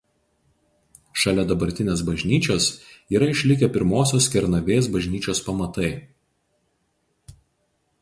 [1.23, 2.71] Šalia dabartinės bažnyčios
[3.17, 5.95] yra išlikę pirmosios Kernavės bažnyčios pamatai.